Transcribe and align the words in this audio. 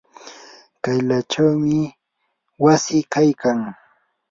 kaylachawmi 0.83 1.79
wasi 2.63 2.97
kaykan. 3.13 3.59